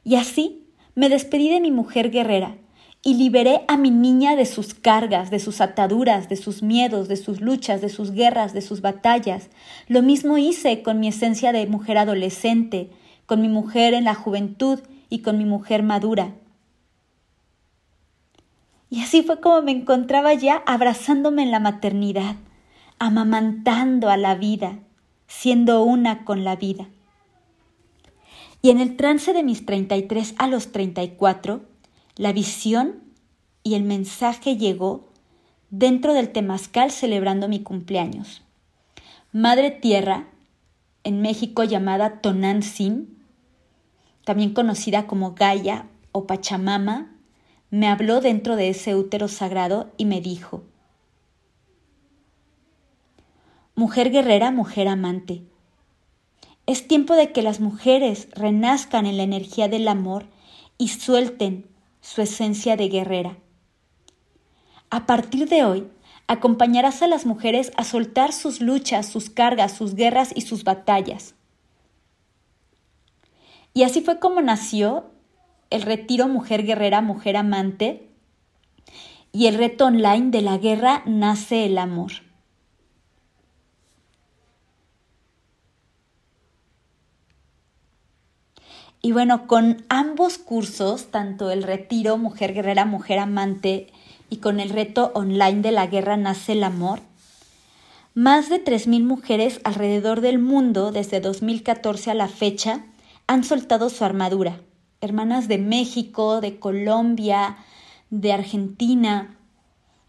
Y 0.03 0.15
así 0.15 0.69
me 0.96 1.10
despedí 1.10 1.50
de 1.50 1.62
mi 1.62 1.72
mujer 1.72 2.12
guerrera 2.12 2.55
y 3.01 3.13
liberé 3.13 3.62
a 3.67 3.77
mi 3.77 3.91
niña 3.91 4.36
de 4.36 4.46
sus 4.46 4.74
cargas, 4.74 5.31
de 5.31 5.39
sus 5.39 5.62
ataduras, 5.62 6.27
de 6.27 6.36
sus 6.36 6.62
miedos, 6.62 7.08
de 7.08 7.15
sus 7.15 7.39
luchas, 7.39 7.81
de 7.81 7.89
sus 7.89 8.12
guerras, 8.12 8.53
de 8.53 8.62
sus 8.62 8.81
batallas. 8.81 9.50
Lo 9.88 10.01
mismo 10.01 10.38
hice 10.38 10.81
con 10.81 11.00
mi 11.00 11.08
esencia 11.08 11.51
de 11.53 11.65
mujer 11.67 11.98
adolescente, 11.98 12.89
con 13.25 13.41
mi 13.41 13.48
mujer 13.48 13.93
en 13.93 14.03
la 14.03 14.15
juventud 14.15 14.79
y 15.10 15.19
con 15.19 15.38
mi 15.38 15.46
mujer 15.46 15.84
madura. 15.84 16.34
Y 18.89 19.01
así 19.01 19.22
fue 19.22 19.39
como 19.39 19.62
me 19.62 19.72
encontraba 19.72 20.34
ya 20.34 20.63
abrazándome 20.65 21.43
en 21.43 21.51
la 21.51 21.60
maternidad, 21.60 22.36
amamantando 22.98 24.10
a 24.10 24.17
la 24.17 24.36
vida, 24.36 24.79
siendo 25.27 25.84
una 25.84 26.25
con 26.25 26.43
la 26.43 26.55
vida. 26.55 26.88
Y 28.62 28.72
en 28.72 28.80
el 28.80 28.98
trance 28.98 29.34
de 29.34 29.44
mis 29.44 29.66
33 29.66 30.36
a 30.38 30.48
los 30.48 30.72
34, 30.72 31.62
la 32.16 32.34
visión 32.34 33.04
y 33.63 33.75
el 33.75 33.84
mensaje 33.84 34.58
llegó 34.58 35.08
dentro 35.70 36.13
del 36.13 36.32
temazcal 36.32 36.92
celebrando 36.92 37.48
mi 37.48 37.62
cumpleaños. 37.62 38.42
Madre 39.31 39.72
Tierra, 39.72 40.27
en 41.03 41.22
México 41.22 41.64
llamada 41.64 42.20
Tonantzin, 42.22 43.18
también 44.25 44.53
conocida 44.53 45.07
como 45.07 45.33
Gaia 45.33 45.88
o 46.12 46.27
Pachamama, 46.27 47.16
me 47.72 47.88
habló 47.88 48.20
dentro 48.20 48.55
de 48.55 48.70
ese 48.70 48.96
útero 48.96 49.27
sagrado 49.27 49.92
y 49.98 50.05
me 50.05 50.22
dijo, 50.22 50.64
Mujer 53.75 54.12
guerrera, 54.12 54.51
mujer 54.51 54.88
amante, 54.88 55.44
es 56.70 56.88
tiempo 56.88 57.16
de 57.16 57.32
que 57.32 57.42
las 57.42 57.60
mujeres 57.60 58.27
renazcan 58.34 59.08
en 59.08 59.18
la 59.18 59.24
energía 59.24 59.68
del 59.68 59.88
amor 59.88 60.27
y 60.77 60.90
suelten 60.90 61.68
su 62.00 62.22
esencia 62.22 62.77
de 62.77 62.90
guerrera. 62.90 63.38
A 64.92 65.08
partir 65.08 65.50
de 65.50 65.64
hoy, 65.64 65.88
acompañarás 66.27 67.01
a 67.01 67.08
las 67.08 67.25
mujeres 67.25 67.72
a 67.75 67.84
soltar 67.84 68.34
sus 68.34 68.62
luchas, 68.62 69.08
sus 69.08 69.32
cargas, 69.32 69.72
sus 69.72 69.96
guerras 69.96 70.32
y 70.36 70.42
sus 70.42 70.64
batallas. 70.64 71.34
Y 73.74 73.82
así 73.82 74.01
fue 74.01 74.20
como 74.20 74.40
nació 74.40 75.10
el 75.72 75.82
retiro 75.82 76.27
Mujer 76.27 76.64
Guerrera, 76.68 77.01
Mujer 77.01 77.36
Amante 77.38 78.12
y 79.32 79.48
el 79.48 79.55
reto 79.55 79.88
online 79.88 80.29
de 80.29 80.44
la 80.44 80.60
guerra 80.60 81.01
nace 81.08 81.66
el 81.66 81.79
amor. 81.79 82.28
Y 89.01 89.14
bueno, 89.14 89.48
con 89.48 89.85
ambos 89.88 90.38
cursos, 90.38 91.07
tanto 91.07 91.51
el 91.51 91.64
retiro 91.64 92.18
Mujer 92.18 92.53
Guerrera, 92.53 92.83
Mujer 92.83 93.20
Amante 93.20 93.88
y 94.29 94.38
con 94.38 94.59
el 94.59 94.70
reto 94.70 95.12
online 95.16 95.62
de 95.62 95.72
la 95.72 95.88
guerra 95.88 96.18
nace 96.18 96.51
el 96.51 96.64
amor, 96.64 97.00
más 98.14 98.50
de 98.50 98.62
3.000 98.62 99.03
mujeres 99.03 99.62
alrededor 99.64 100.20
del 100.20 100.40
mundo 100.40 100.92
desde 100.92 101.22
2014 101.22 102.12
a 102.12 102.14
la 102.14 102.27
fecha 102.27 102.83
han 103.27 103.46
soltado 103.46 103.90
su 103.90 104.03
armadura. 104.03 104.59
Hermanas 105.00 105.48
de 105.48 105.59
México, 105.59 106.42
de 106.42 106.59
Colombia, 106.59 107.55
de 108.09 108.33
Argentina, 108.33 109.38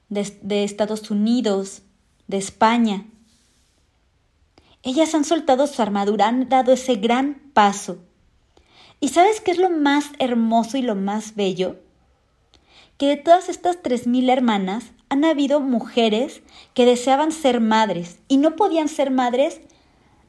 de, 0.08 0.36
de 0.42 0.64
Estados 0.64 1.12
Unidos, 1.12 1.82
de 2.26 2.38
España. 2.38 3.06
Ellas 4.82 5.14
han 5.14 5.24
soltado 5.24 5.68
su 5.68 5.80
armadura, 5.80 6.26
han 6.26 6.48
dado 6.48 6.72
ese 6.72 6.96
gran 6.96 7.34
paso 7.54 7.98
¿Y 9.00 9.08
sabes 9.08 9.40
qué 9.40 9.50
es 9.50 9.58
lo 9.58 9.70
más 9.70 10.10
hermoso 10.18 10.76
y 10.76 10.82
lo 10.82 10.94
más 10.94 11.34
bello? 11.34 11.76
Que 12.98 13.06
de 13.06 13.16
todas 13.16 13.48
estas 13.48 13.82
3.000 13.82 14.30
hermanas 14.30 14.92
han 15.08 15.24
habido 15.24 15.60
mujeres 15.60 16.42
que 16.74 16.84
deseaban 16.84 17.32
ser 17.32 17.60
madres 17.60 18.18
y 18.28 18.36
no 18.36 18.56
podían 18.56 18.88
ser 18.88 19.10
madres 19.10 19.62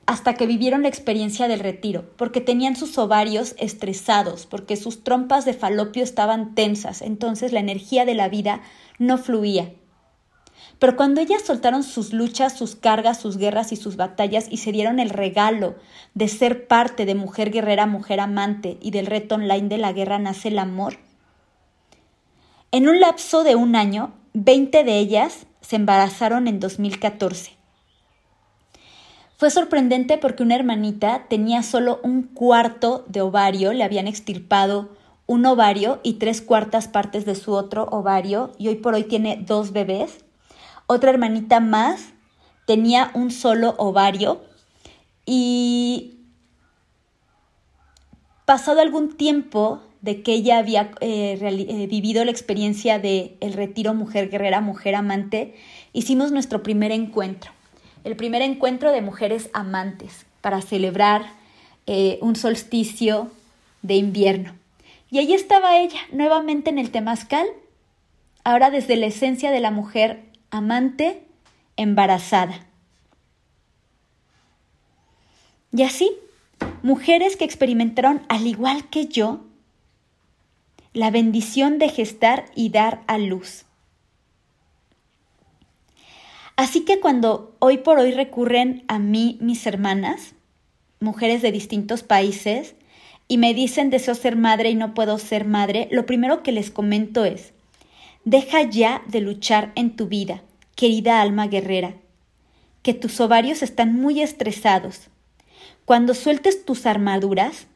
hasta 0.06 0.34
que 0.36 0.48
vivieron 0.48 0.84
la 0.84 0.88
experiencia 0.88 1.48
del 1.48 1.60
retiro, 1.60 2.12
porque 2.18 2.42
tenían 2.42 2.76
sus 2.76 2.98
ovarios 2.98 3.56
estresados, 3.60 4.46
porque 4.46 4.76
sus 4.76 5.04
trompas 5.04 5.46
de 5.46 5.54
falopio 5.54 6.04
estaban 6.04 6.56
tensas, 6.56 7.02
entonces 7.02 7.52
la 7.52 7.60
energía 7.60 8.06
de 8.06 8.16
la 8.16 8.30
vida 8.30 8.62
no 9.00 9.18
fluía. 9.18 9.74
Pero 10.82 10.98
cuando 10.98 11.22
ellas 11.22 11.44
soltaron 11.44 11.84
sus 11.84 12.12
luchas, 12.12 12.58
sus 12.58 12.76
cargas, 12.76 13.22
sus 13.22 13.38
guerras 13.38 13.72
y 13.72 13.76
sus 13.78 13.96
batallas 13.96 14.48
y 14.50 14.58
se 14.58 14.74
dieron 14.74 15.00
el 15.00 15.12
regalo 15.12 15.76
de 16.16 16.28
ser 16.28 16.68
parte 16.68 17.06
de 17.06 17.16
Mujer 17.16 17.52
Guerrera, 17.52 17.86
Mujer 17.86 18.20
Amante 18.20 18.78
y 18.82 18.92
del 18.92 19.06
reto 19.06 19.36
online 19.36 19.70
de 19.70 19.78
la 19.78 19.94
guerra 19.94 20.18
nace 20.18 20.48
el 20.48 20.58
amor, 20.58 20.98
en 22.74 22.88
un 22.88 23.02
lapso 23.02 23.44
de 23.44 23.58
un 23.58 23.76
año, 23.76 24.14
20 24.32 24.86
de 24.86 24.98
ellas 24.98 25.46
se 25.60 25.76
embarazaron 25.76 26.48
en 26.48 26.62
2014. 26.62 27.52
Fue 29.36 29.52
sorprendente 29.52 30.18
porque 30.18 30.42
una 30.42 30.56
hermanita 30.56 31.26
tenía 31.28 31.64
solo 31.64 32.00
un 32.02 32.24
cuarto 32.24 33.04
de 33.10 33.20
ovario, 33.20 33.74
le 33.74 33.84
habían 33.84 34.08
extirpado 34.08 34.96
un 35.26 35.46
ovario 35.46 36.00
y 36.02 36.14
tres 36.14 36.42
cuartas 36.42 36.88
partes 36.88 37.26
de 37.26 37.36
su 37.36 37.52
otro 37.52 37.90
ovario 37.92 38.54
y 38.58 38.70
hoy 38.70 38.76
por 38.76 38.94
hoy 38.94 39.04
tiene 39.04 39.44
dos 39.46 39.74
bebés. 39.74 40.24
Otra 40.88 41.12
hermanita 41.12 41.60
más 41.60 42.14
tenía 42.66 43.12
un 43.14 43.32
solo 43.32 43.76
ovario 43.78 44.42
y 45.26 46.18
pasado 48.46 48.82
algún 48.82 49.16
tiempo 49.16 49.82
de 50.02 50.24
que 50.24 50.34
ella 50.34 50.58
había 50.58 50.92
eh, 51.00 51.38
eh, 51.42 51.88
vivido 51.88 52.26
la 52.26 52.32
experiencia 52.32 53.00
de 53.00 53.38
el 53.40 53.54
retiro 53.54 53.94
mujer 53.94 54.30
guerrera, 54.30 54.60
mujer 54.60 54.96
amante, 54.96 55.56
hicimos 55.94 56.32
nuestro 56.32 56.64
primer 56.64 56.92
encuentro, 56.92 57.52
el 58.04 58.16
primer 58.16 58.42
encuentro 58.42 58.92
de 58.92 59.02
mujeres 59.02 59.50
amantes 59.54 60.26
para 60.42 60.62
celebrar 60.62 61.34
eh, 61.86 62.18
un 62.22 62.36
solsticio 62.36 63.32
de 63.84 63.96
invierno. 63.96 64.56
Y 65.12 65.20
ahí 65.20 65.34
estaba 65.34 65.78
ella, 65.78 66.00
nuevamente 66.12 66.70
en 66.72 66.80
el 66.80 66.90
temazcal, 66.90 67.48
ahora 68.44 68.72
desde 68.72 68.96
la 68.96 69.06
esencia 69.08 69.52
de 69.52 69.60
la 69.60 69.70
mujer 69.70 70.31
amante 70.52 71.24
embarazada. 71.78 72.68
Y 75.74 75.84
así, 75.84 76.12
mujeres 76.84 77.38
que 77.38 77.46
experimentaron, 77.46 78.22
al 78.30 78.46
igual 78.46 78.90
que 78.90 79.08
yo, 79.08 79.46
la 80.94 81.10
bendición 81.10 81.80
de 81.80 81.90
gestar 81.90 82.46
y 82.54 82.70
dar 82.70 83.02
a 83.08 83.18
luz. 83.18 83.66
Así 86.58 86.82
que 86.82 87.00
cuando 87.00 87.56
hoy 87.60 87.78
por 87.78 87.98
hoy 87.98 88.12
recurren 88.12 88.84
a 88.88 89.00
mí 89.00 89.38
mis 89.42 89.66
hermanas, 89.66 90.34
mujeres 91.00 91.42
de 91.42 91.52
distintos 91.52 92.04
países, 92.04 92.76
y 93.28 93.38
me 93.38 93.54
dicen 93.54 93.90
deseo 93.90 94.14
ser 94.14 94.36
madre 94.36 94.70
y 94.70 94.76
no 94.76 94.94
puedo 94.94 95.18
ser 95.18 95.46
madre, 95.46 95.88
lo 95.90 96.06
primero 96.06 96.44
que 96.44 96.52
les 96.52 96.70
comento 96.70 97.24
es, 97.24 97.54
deja 98.26 98.62
ya 98.64 99.02
de 99.08 99.22
luchar 99.22 99.72
en 99.76 99.96
tu 99.96 100.08
vida, 100.08 100.42
querida 100.76 101.22
alma 101.22 101.48
guerrera, 101.48 101.96
que 102.82 102.94
tus 102.94 103.20
ovarios 103.20 103.62
están 103.62 103.96
muy 103.96 104.22
estresados. 104.22 105.10
Cuando 105.86 106.14
sueltes 106.14 106.66
tus 106.66 106.86
armaduras, 106.86 107.68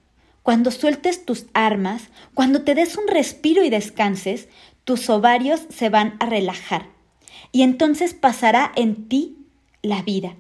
cuando 0.44 0.72
sueltes 0.72 1.26
tus 1.26 1.48
armas, 1.54 2.10
cuando 2.34 2.62
te 2.64 2.76
des 2.76 2.98
un 2.98 3.08
respiro 3.08 3.64
y 3.64 3.70
descanses, 3.70 4.48
tus 4.84 5.10
ovarios 5.10 5.62
se 5.70 5.90
van 5.90 6.16
a 6.20 6.26
relajar 6.28 6.88
y 7.52 7.64
entonces 7.64 8.14
pasará 8.14 8.72
en 8.76 9.08
ti 9.08 9.38
la 9.82 10.02
vida 10.02 10.36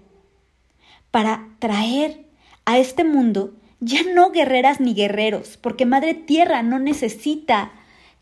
para 1.11 1.47
traer 1.59 2.25
a 2.65 2.77
este 2.77 3.03
mundo 3.03 3.53
ya 3.79 4.01
no 4.03 4.31
guerreras 4.31 4.79
ni 4.81 4.93
guerreros, 4.93 5.57
porque 5.57 5.85
Madre 5.85 6.13
Tierra 6.13 6.61
no 6.61 6.77
necesita 6.77 7.71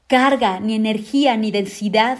carga, 0.07 0.59
ni 0.59 0.75
energía, 0.75 1.37
ni 1.37 1.51
densidad 1.51 2.19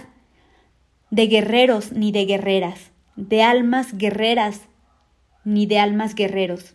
de 1.10 1.28
guerreros 1.28 1.92
ni 1.92 2.12
de 2.12 2.26
guerreras, 2.26 2.92
de 3.16 3.44
almas 3.44 3.98
guerreras 3.98 4.62
ni 5.46 5.66
de 5.66 5.80
almas 5.80 6.16
guerreros. 6.16 6.74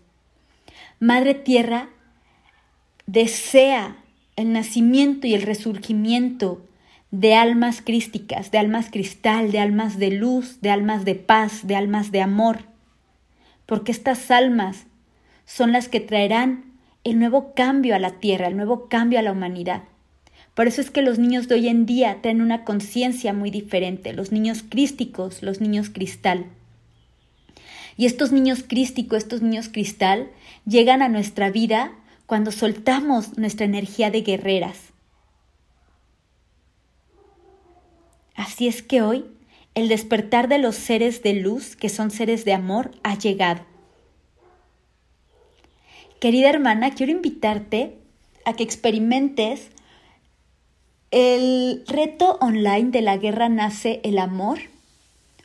Madre 1.01 1.35
Tierra 1.35 1.89
desea 3.07 3.97
el 4.37 4.53
nacimiento 4.53 5.27
y 5.27 5.35
el 5.35 5.43
resurgimiento 5.43 6.65
de 7.11 7.35
almas 7.35 7.83
crísticas, 7.83 8.51
de 8.51 8.59
almas 8.59 8.91
cristal, 8.91 9.51
de 9.51 9.59
almas 9.59 9.99
de 9.99 10.11
luz, 10.11 10.61
de 10.61 10.71
almas 10.71 11.05
de 11.05 11.15
paz, 11.15 11.67
de 11.67 11.75
almas 11.75 12.13
de 12.13 12.21
amor, 12.21 12.61
porque 13.67 13.93
estas 13.93 14.31
almas 14.31 14.87
son 15.47 15.73
las 15.73 15.89
que 15.89 16.01
traerán 16.01 16.79
el 17.05 17.19
nuevo 17.19 17.55
cambio 17.55 17.95
a 17.97 17.99
la 17.99 18.21
tierra, 18.21 18.47
el 18.47 18.57
nuevo 18.57 18.89
cambio 18.89 19.19
a 19.19 19.23
la 19.23 19.33
humanidad. 19.33 19.83
Por 20.59 20.67
eso 20.67 20.81
es 20.81 20.91
que 20.91 21.03
los 21.03 21.21
niños 21.21 21.47
de 21.47 21.55
hoy 21.55 21.69
en 21.69 21.87
día 21.87 22.21
tienen 22.21 22.43
una 22.43 22.65
conciencia 22.65 23.33
muy 23.33 23.49
diferente, 23.53 24.13
los 24.13 24.33
niños 24.33 24.65
crísticos, 24.69 25.41
los 25.41 25.61
niños 25.61 25.89
cristal. 25.89 26.47
Y 27.97 28.07
estos 28.07 28.33
niños 28.33 28.65
crísticos, 28.67 29.19
estos 29.19 29.41
niños 29.41 29.69
cristal, 29.69 30.33
llegan 30.67 31.01
a 31.01 31.09
nuestra 31.09 31.49
vida 31.49 31.93
cuando 32.27 32.51
soltamos 32.51 33.39
nuestra 33.39 33.67
energía 33.67 34.11
de 34.11 34.23
guerreras. 34.23 34.81
Así 38.35 38.67
es 38.67 38.83
que 38.83 39.01
hoy 39.01 39.27
el 39.77 39.87
despertar 39.87 40.49
de 40.49 40.59
los 40.59 40.75
seres 40.75 41.23
de 41.23 41.35
luz, 41.35 41.77
que 41.77 41.89
son 41.89 42.11
seres 42.11 42.45
de 42.45 42.55
amor, 42.55 42.91
ha 43.05 43.17
llegado. 43.17 43.65
Querida 46.19 46.51
hermana, 46.51 46.97
quiero 46.97 47.13
invitarte 47.13 47.97
a 48.45 48.55
que 48.55 48.65
experimentes 48.65 49.71
el 51.11 51.85
reto 51.87 52.39
online 52.41 52.91
de 52.91 53.03
la 53.03 53.17
guerra 53.17 53.49
nace 53.49 54.01
el 54.05 54.19
amor 54.19 54.59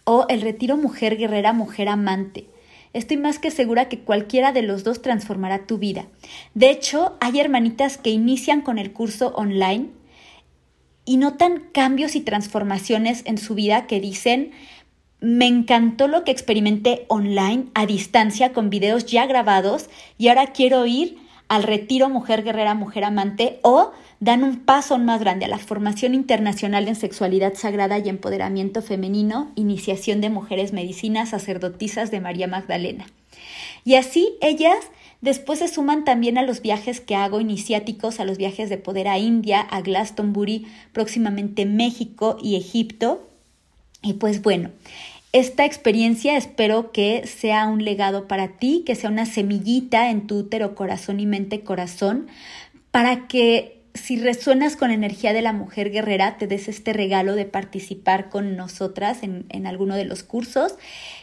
o 0.04 0.26
el 0.30 0.41
retiro 0.41 0.78
mujer 0.78 1.17
guerrera, 1.17 1.54
mujer 1.54 1.88
amante. 1.89 2.47
Estoy 2.91 3.17
más 3.17 3.39
que 3.39 3.49
segura 3.49 3.89
que 3.89 3.99
cualquiera 3.99 4.52
de 4.52 4.62
los 4.62 4.84
dos 4.84 5.02
transformará 5.02 5.65
tu 5.65 5.78
vida. 5.78 6.06
De 6.54 6.69
hecho, 6.69 7.17
hay 7.21 7.39
hermanitas 7.39 7.97
que 7.97 8.12
inician 8.12 8.62
con 8.62 8.78
el 8.78 8.91
curso 8.91 9.34
online 9.36 9.88
y 11.06 11.17
notan 11.17 11.63
cambios 11.71 12.15
y 12.15 12.21
transformaciones 12.21 13.23
en 13.26 13.38
su 13.38 13.56
vida 13.56 13.88
que 13.88 13.99
dicen, 13.99 14.52
me 15.19 15.47
encantó 15.47 16.08
lo 16.08 16.23
que 16.23 16.32
experimenté 16.32 17.06
online 17.08 17.65
a 17.73 17.86
distancia 17.86 18.54
con 18.54 18.69
videos 18.69 19.06
ya 19.06 19.26
grabados 19.26 19.89
y 20.17 20.28
ahora 20.28 20.47
quiero 20.47 20.86
ir 20.86 21.17
al 21.47 21.63
retiro 21.63 22.10
Mujer 22.10 22.43
Guerrera, 22.43 22.73
Mujer 22.73 23.03
Amante 23.03 23.60
o 23.62 23.91
dan 24.19 24.43
un 24.43 24.60
paso 24.60 24.97
más 24.97 25.19
grande 25.19 25.45
a 25.45 25.49
la 25.49 25.58
formación 25.58 26.13
internacional 26.13 26.88
en 26.88 26.95
sexualidad 26.95 27.53
sagrada 27.56 27.99
y 27.99 28.10
empoderamiento 28.10 28.82
femenino, 28.82 29.51
iniciación 29.56 30.21
de 30.21 30.29
mujeres 30.29 30.73
medicinas, 30.73 31.29
sacerdotisas 31.29 32.10
de 32.10 32.21
María 32.21 32.47
Magdalena. 32.47 33.06
Y 33.86 33.95
así 33.95 34.38
ellas 34.41 34.77
después 35.21 35.60
se 35.60 35.67
suman 35.67 36.06
también 36.06 36.38
a 36.38 36.43
los 36.43 36.62
viajes 36.62 37.01
que 37.01 37.15
hago 37.15 37.41
iniciáticos, 37.41 38.19
a 38.19 38.25
los 38.25 38.38
viajes 38.38 38.69
de 38.69 38.77
poder 38.77 39.08
a 39.08 39.17
India, 39.17 39.60
a 39.60 39.82
Glastonbury, 39.82 40.67
próximamente 40.93 41.65
México 41.65 42.38
y 42.41 42.56
Egipto. 42.56 43.27
Y 44.01 44.13
pues 44.13 44.41
bueno, 44.41 44.69
esta 45.34 45.65
experiencia 45.65 46.38
espero 46.38 46.91
que 46.91 47.26
sea 47.26 47.65
un 47.65 47.84
legado 47.84 48.28
para 48.28 48.50
ti, 48.50 48.84
que 48.86 48.93
sea 48.93 49.10
una 49.10 49.26
semillita 49.26 50.12
en 50.12 50.28
tu 50.28 50.38
útero, 50.38 50.76
corazón 50.76 51.19
y 51.19 51.26
mente 51.26 51.62
corazón, 51.62 52.28
para 52.91 53.28
que 53.28 53.82
si 53.96 54.17
resuenas 54.17 54.76
con 54.76 54.89
la 54.89 54.93
energía 54.93 55.34
de 55.34 55.41
la 55.41 55.52
mujer 55.52 55.91
guerrera, 55.91 56.38
te 56.38 56.46
des 56.46 56.67
este 56.67 56.93
regalo 56.93 57.34
de 57.34 57.46
participar 57.46 58.30
con 58.30 58.56
nosotras 58.56 59.24
en, 59.24 59.46
en 59.50 59.65
alguno 59.65 59.96
de 59.96 60.06
los 60.06 60.22
cursos, 60.22 60.76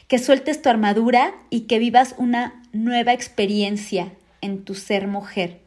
que 0.09 0.18
sueltes 0.18 0.61
tu 0.61 0.68
armadura 0.68 1.33
y 1.49 1.62
que 1.62 1.79
vivas 1.79 2.16
una 2.18 2.62
nueva 2.73 3.12
experiencia 3.12 4.12
en 4.40 4.64
tu 4.64 4.75
ser 4.75 5.07
mujer, 5.07 5.61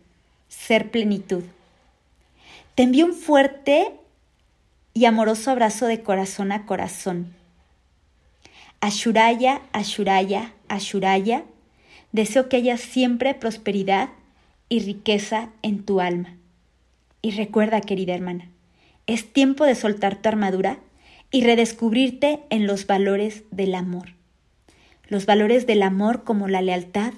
ser 0.49 0.91
plenitud. 0.91 1.43
Te 2.75 2.83
envío 2.83 3.05
un 3.05 3.13
fuerte 3.13 3.91
y 4.93 5.05
amoroso 5.05 5.51
abrazo 5.51 5.85
de 5.85 6.01
corazón 6.01 6.51
a 6.51 6.65
corazón. 6.65 7.42
Ashuraya, 8.83 9.61
Ashuraya, 9.71 10.51
Ashuraya, 10.67 11.45
deseo 12.11 12.49
que 12.49 12.57
haya 12.57 12.75
siempre 12.75 13.33
prosperidad 13.33 14.09
y 14.67 14.81
riqueza 14.81 15.51
en 15.61 15.85
tu 15.85 16.01
alma. 16.01 16.35
Y 17.21 17.31
recuerda, 17.31 17.79
querida 17.79 18.13
hermana, 18.13 18.49
es 19.07 19.31
tiempo 19.31 19.63
de 19.63 19.75
soltar 19.75 20.21
tu 20.21 20.27
armadura 20.27 20.79
y 21.31 21.45
redescubrirte 21.45 22.41
en 22.49 22.67
los 22.67 22.85
valores 22.85 23.43
del 23.51 23.73
amor. 23.73 24.15
Los 25.07 25.25
valores 25.25 25.65
del 25.65 25.81
amor 25.81 26.25
como 26.25 26.49
la 26.49 26.61
lealtad, 26.61 27.13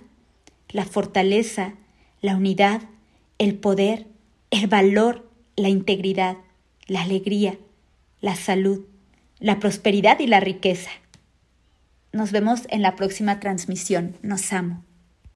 la 0.69 0.85
fortaleza, 0.85 1.73
la 2.21 2.35
unidad, 2.35 2.83
el 3.39 3.55
poder, 3.55 4.05
el 4.51 4.67
valor, 4.67 5.27
la 5.55 5.69
integridad, 5.69 6.37
la 6.85 7.01
alegría, 7.01 7.57
la 8.21 8.35
salud, 8.35 8.85
la 9.39 9.59
prosperidad 9.59 10.19
y 10.19 10.27
la 10.27 10.39
riqueza. 10.39 10.91
Nos 12.15 12.31
vemos 12.31 12.61
en 12.69 12.81
la 12.81 12.95
próxima 12.95 13.41
transmisión. 13.41 14.15
Nos 14.21 14.53
amo. 14.53 14.85